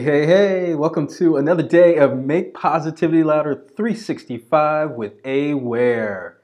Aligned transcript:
Hey, 0.00 0.06
hey, 0.06 0.26
hey, 0.26 0.74
welcome 0.74 1.06
to 1.18 1.36
another 1.36 1.62
day 1.62 1.96
of 1.96 2.16
Make 2.16 2.54
Positivity 2.54 3.22
Louder 3.22 3.66
365 3.76 4.92
with 4.92 5.12
A 5.26 5.52
Ware. 5.52 6.40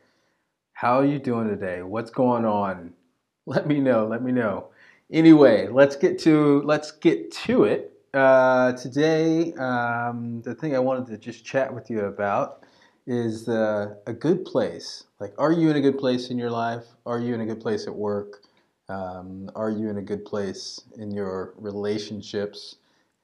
How 0.74 0.98
are 0.98 1.06
you 1.06 1.18
doing 1.18 1.48
today? 1.48 1.80
What's 1.80 2.10
going 2.10 2.44
on? 2.44 2.92
Let 3.46 3.66
me 3.66 3.80
know, 3.80 4.06
let 4.08 4.22
me 4.22 4.30
know. 4.30 4.68
Anyway, 5.10 5.68
let's 5.68 5.96
get 5.96 6.18
to 6.18 6.60
let's 6.66 6.90
get 6.90 7.32
to 7.46 7.64
it. 7.64 7.98
Uh, 8.12 8.72
today, 8.72 9.54
um, 9.54 10.42
the 10.42 10.54
thing 10.54 10.76
I 10.76 10.78
wanted 10.78 11.06
to 11.06 11.16
just 11.16 11.42
chat 11.42 11.72
with 11.72 11.88
you 11.88 12.00
about 12.00 12.62
is 13.06 13.48
uh, 13.48 13.94
a 14.06 14.12
good 14.12 14.44
place. 14.44 15.04
Like, 15.18 15.32
are 15.38 15.52
you 15.52 15.70
in 15.70 15.76
a 15.76 15.80
good 15.80 15.98
place 15.98 16.28
in 16.28 16.36
your 16.36 16.50
life? 16.50 16.84
Are 17.06 17.18
you 17.18 17.32
in 17.32 17.40
a 17.40 17.46
good 17.46 17.60
place 17.62 17.86
at 17.86 17.94
work? 17.94 18.42
Um, 18.90 19.50
are 19.54 19.70
you 19.70 19.88
in 19.88 19.96
a 19.96 20.02
good 20.02 20.26
place 20.26 20.78
in 20.98 21.10
your 21.10 21.54
relationships? 21.56 22.76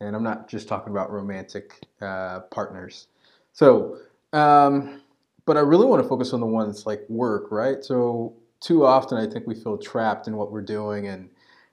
And 0.02 0.16
I'm 0.16 0.22
not 0.22 0.48
just 0.48 0.68
talking 0.68 0.92
about 0.92 1.10
romantic 1.10 1.86
uh, 2.00 2.40
partners. 2.50 3.06
So, 3.52 3.98
um, 4.32 5.00
but 5.44 5.56
I 5.56 5.60
really 5.60 5.86
want 5.86 6.02
to 6.02 6.08
focus 6.08 6.32
on 6.32 6.40
the 6.40 6.46
ones 6.46 6.86
like 6.86 7.04
work, 7.08 7.50
right? 7.50 7.84
So, 7.84 8.34
too 8.60 8.84
often 8.86 9.18
I 9.18 9.28
think 9.28 9.46
we 9.46 9.54
feel 9.54 9.76
trapped 9.76 10.28
in 10.28 10.36
what 10.36 10.52
we're 10.52 10.62
doing 10.62 11.08
and 11.08 11.28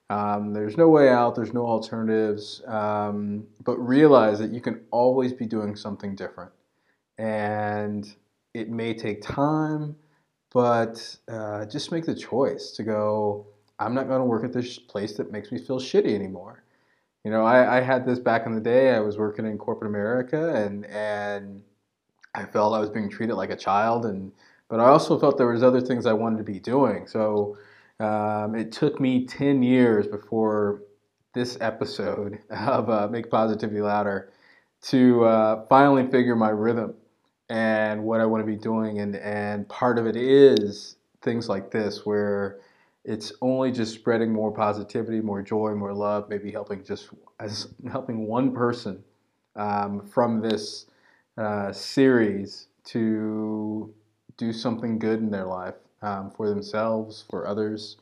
um, 0.10 0.54
there's 0.54 0.76
no 0.76 0.90
way 0.90 1.10
out, 1.10 1.36
there's 1.36 1.54
no 1.54 1.66
alternatives. 1.66 2.64
Um, 2.66 3.46
but 3.64 3.78
realize 3.78 4.40
that 4.40 4.52
you 4.52 4.60
can 4.60 4.82
always 4.92 5.34
be 5.34 5.46
doing 5.46 5.76
something 5.76 6.16
different. 6.16 6.52
And 7.20 8.12
it 8.54 8.70
may 8.70 8.94
take 8.94 9.22
time, 9.22 9.96
but 10.52 11.18
uh, 11.28 11.66
just 11.66 11.92
make 11.92 12.06
the 12.06 12.16
choice 12.16 12.72
to 12.72 12.84
go, 12.84 13.46
I'm 13.78 13.94
not 13.94 14.08
going 14.08 14.20
to 14.20 14.26
work 14.26 14.44
at 14.44 14.52
this 14.52 14.80
place 14.80 15.16
that 15.18 15.32
makes 15.32 15.52
me 15.52 15.60
feel 15.60 15.80
shitty 15.80 16.14
anymore. 16.16 16.64
You 17.24 17.32
know, 17.32 17.44
I, 17.44 17.78
I 17.78 17.82
had 17.82 18.06
this 18.06 18.20
back 18.20 18.46
in 18.46 18.56
the 18.56 18.62
day. 18.62 18.92
I 18.96 19.00
was 19.00 19.18
working 19.18 19.46
in 19.46 19.58
corporate 19.58 19.90
America, 19.90 20.54
and 20.56 20.86
and 20.86 21.62
I 22.34 22.46
felt 22.46 22.74
I 22.74 22.80
was 22.80 22.90
being 22.90 23.10
treated 23.10 23.36
like 23.36 23.50
a 23.50 23.58
child, 23.58 24.06
and 24.06 24.32
but 24.70 24.80
I 24.80 24.86
also 24.86 25.20
felt 25.20 25.38
there 25.38 25.48
was 25.48 25.64
other 25.64 25.82
things 25.82 26.06
I 26.06 26.14
wanted 26.14 26.38
to 26.38 26.44
be 26.44 26.60
doing. 26.60 27.08
So 27.08 27.58
um, 28.00 28.56
it 28.56 28.72
took 28.72 29.00
me 29.00 29.26
ten 29.26 29.62
years 29.64 30.08
before 30.08 30.82
this 31.34 31.58
episode 31.62 32.40
of 32.50 32.90
uh, 32.90 33.08
Make 33.10 33.30
Positivity 33.30 33.82
Louder 33.82 34.32
to 34.84 35.26
uh, 35.26 35.66
finally 35.68 36.08
figure 36.10 36.36
my 36.36 36.50
rhythm 36.50 36.94
and 37.50 38.04
what 38.04 38.22
I 38.22 38.26
want 38.26 38.42
to 38.42 38.48
be 38.48 38.56
doing, 38.56 39.00
and 39.00 39.16
and 39.18 39.68
part 39.68 40.00
of 40.00 40.08
it 40.08 40.16
is 40.16 40.96
things 41.22 41.50
like 41.50 41.72
this 41.72 42.06
where 42.06 42.60
it's 43.10 43.34
only 43.42 43.72
just 43.72 43.96
spreading 43.96 44.32
more 44.32 44.52
positivity, 44.52 45.20
more 45.20 45.42
joy, 45.42 45.74
more 45.74 45.94
love, 45.94 46.30
maybe 46.30 46.52
helping 46.52 46.84
just 46.84 47.10
as 47.40 47.70
helping 47.92 48.28
one 48.28 48.54
person 48.54 49.04
um, 49.56 50.08
from 50.08 50.42
this 50.42 50.86
uh, 51.36 51.72
series 51.72 52.68
to 52.84 53.92
do 54.38 54.54
something 54.54 55.00
good 55.00 55.20
in 55.20 55.32
their 55.32 55.46
life 55.46 55.74
um, 56.04 56.30
for 56.30 56.50
themselves, 56.50 57.26
for 57.32 57.48
others. 57.48 57.98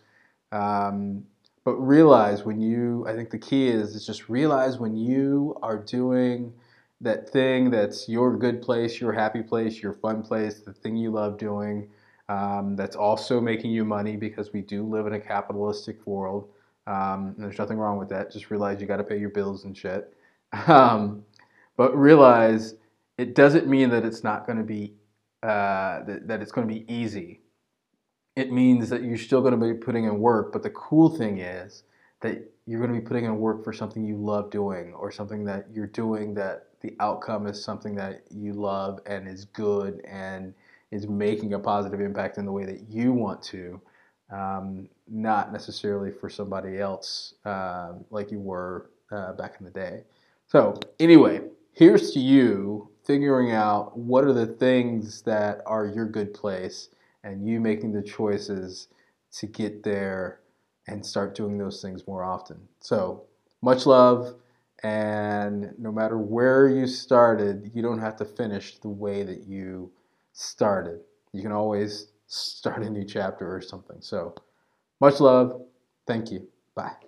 Um, 0.52 1.24
but 1.64 1.76
realize 1.76 2.44
when 2.44 2.60
you, 2.60 3.08
I 3.08 3.14
think 3.16 3.30
the 3.30 3.40
key 3.40 3.70
is, 3.70 3.96
is 3.96 4.06
just 4.06 4.28
realize 4.28 4.78
when 4.78 4.98
you 4.98 5.58
are 5.62 5.78
doing 5.78 6.52
that 7.00 7.30
thing 7.30 7.70
that's 7.70 8.10
your 8.10 8.36
good 8.36 8.62
place, 8.62 9.00
your 9.00 9.14
happy 9.14 9.42
place, 9.42 9.82
your 9.82 9.94
fun 9.94 10.22
place, 10.22 10.60
the 10.60 10.74
thing 10.74 10.98
you 10.98 11.12
love 11.12 11.38
doing 11.38 11.88
um, 12.30 12.75
that's 12.75 12.95
also 12.95 13.39
making 13.39 13.72
you 13.72 13.86
money 13.86 14.16
because 14.16 14.53
we 14.53 14.61
do 14.61 14.83
live 14.83 15.08
in 15.08 15.14
a 15.14 15.20
capitalistic 15.20 16.06
world. 16.06 16.50
Um, 16.86 17.36
there's 17.38 17.58
nothing 17.58 17.78
wrong 17.78 17.97
with 17.97 18.09
that. 18.09 18.31
Just 18.31 18.50
realize 18.50 18.80
you 18.81 18.88
got 18.88 18.97
to 18.97 19.03
pay 19.03 19.20
your 19.20 19.30
bills 19.30 19.66
and 19.66 19.75
shit. 19.75 20.14
Um, 20.67 21.25
but 21.75 21.95
realize 21.95 22.75
it 23.17 23.36
doesn't 23.36 23.67
mean 23.67 23.89
that 23.92 24.03
it's 24.03 24.23
not 24.23 24.48
going 24.48 24.58
to 24.58 24.64
be 24.64 24.93
uh, 25.43 26.04
that, 26.04 26.27
that 26.27 26.42
it's 26.42 26.52
going 26.52 26.67
to 26.67 26.73
be 26.73 26.92
easy. 26.92 27.42
It 28.36 28.52
means 28.52 28.89
that 28.89 29.04
you're 29.04 29.17
still 29.17 29.42
going 29.42 29.60
to 29.60 29.73
be 29.73 29.73
putting 29.73 30.05
in 30.05 30.20
work. 30.20 30.52
But 30.54 30.64
the 30.64 30.70
cool 30.71 31.10
thing 31.10 31.39
is 31.39 31.83
that 32.21 32.49
you're 32.66 32.80
going 32.80 32.93
to 32.93 32.99
be 32.99 33.05
putting 33.05 33.26
in 33.26 33.37
work 33.37 33.64
for 33.64 33.73
something 33.73 34.04
you 34.04 34.17
love 34.17 34.49
doing 34.49 34.93
or 34.93 35.11
something 35.11 35.43
that 35.45 35.67
you're 35.71 35.87
doing 35.87 36.33
that 36.36 36.67
the 36.82 36.95
outcome 36.99 37.48
is 37.48 37.64
something 37.64 37.95
that 37.95 38.23
you 38.30 38.54
love 38.54 38.99
and 39.05 39.27
is 39.27 39.45
good 39.45 40.02
and 40.05 40.54
is 40.92 41.08
making 41.08 41.53
a 41.53 41.59
positive 41.59 41.99
impact 41.99 42.37
in 42.37 42.45
the 42.45 42.52
way 42.52 42.65
that 42.65 42.89
you 42.89 43.11
want 43.11 43.42
to, 43.42 43.81
um, 44.31 44.89
not 45.08 45.52
necessarily 45.52 46.11
for 46.11 46.30
somebody 46.30 46.80
else 46.80 47.36
uh, 47.45 47.93
like 48.09 48.31
you 48.31 48.39
were 48.39 48.89
uh, 49.11 49.33
back 49.33 49.55
in 49.59 49.65
the 49.65 49.71
day. 49.71 50.03
So, 50.48 50.80
anyway, 50.99 51.42
here's 51.73 52.11
to 52.11 52.20
you 52.20 52.89
figuring 53.05 53.52
out 53.52 53.98
what 53.98 54.23
are 54.23 54.33
the 54.33 54.45
things 54.45 55.21
that 55.23 55.61
are 55.65 55.87
your 55.87 56.05
good 56.05 56.33
place 56.33 56.89
and 57.23 57.48
you 57.48 57.59
making 57.59 57.93
the 57.93 58.02
choices 58.02 58.87
to 59.31 59.48
get 59.48 59.83
there 59.83 60.39
and 60.87 61.05
start 61.05 61.36
doing 61.36 61.58
those 61.58 61.81
things 61.81 62.08
more 62.08 62.23
often. 62.23 62.58
So, 62.80 63.23
much 63.61 63.86
love. 63.86 64.36
And 64.83 65.73
no 65.77 65.92
matter 65.92 66.17
where 66.17 66.69
you 66.69 66.86
started, 66.86 67.71
you 67.73 67.81
don't 67.81 67.99
have 67.99 68.15
to 68.17 68.25
finish 68.25 68.77
the 68.77 68.89
way 68.89 69.23
that 69.23 69.48
you 69.48 69.92
started. 70.37 71.02
You 71.33 71.42
can 71.42 71.52
always 71.52 72.11
start 72.27 72.83
a 72.83 72.89
new 72.89 73.03
chapter 73.03 73.53
or 73.53 73.61
something. 73.61 73.98
So, 73.99 74.36
much 75.02 75.20
love. 75.20 75.61
Thank 76.05 76.31
you. 76.31 76.48
Bye. 76.75 77.07